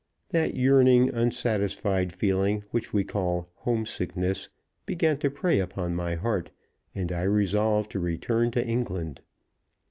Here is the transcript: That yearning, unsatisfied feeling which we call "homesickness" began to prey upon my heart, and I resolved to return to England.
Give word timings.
That 0.29 0.55
yearning, 0.55 1.09
unsatisfied 1.13 2.11
feeling 2.11 2.63
which 2.71 2.91
we 2.91 3.03
call 3.03 3.47
"homesickness" 3.57 4.49
began 4.87 5.19
to 5.19 5.29
prey 5.29 5.59
upon 5.59 5.93
my 5.95 6.15
heart, 6.15 6.49
and 6.95 7.11
I 7.11 7.21
resolved 7.21 7.91
to 7.91 7.99
return 7.99 8.49
to 8.53 8.65
England. 8.65 9.21